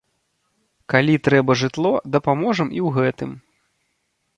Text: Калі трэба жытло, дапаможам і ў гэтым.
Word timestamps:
Калі 0.93 1.13
трэба 1.29 1.51
жытло, 1.65 1.93
дапаможам 2.19 2.67
і 2.79 2.87
ў 2.89 3.01
гэтым. 3.01 3.41